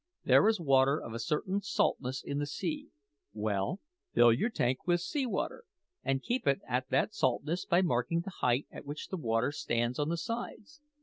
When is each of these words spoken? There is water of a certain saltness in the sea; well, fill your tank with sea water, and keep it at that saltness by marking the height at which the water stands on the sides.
There 0.23 0.47
is 0.47 0.59
water 0.59 0.99
of 0.99 1.13
a 1.13 1.19
certain 1.19 1.61
saltness 1.61 2.23
in 2.23 2.39
the 2.39 2.47
sea; 2.47 2.89
well, 3.33 3.81
fill 4.15 4.33
your 4.33 4.49
tank 4.49 4.87
with 4.87 4.99
sea 5.01 5.27
water, 5.27 5.63
and 6.03 6.23
keep 6.23 6.47
it 6.47 6.59
at 6.67 6.89
that 6.89 7.13
saltness 7.13 7.65
by 7.67 7.83
marking 7.83 8.21
the 8.21 8.33
height 8.39 8.65
at 8.71 8.83
which 8.87 9.09
the 9.09 9.17
water 9.17 9.51
stands 9.51 9.99
on 9.99 10.09
the 10.09 10.17
sides. 10.17 10.81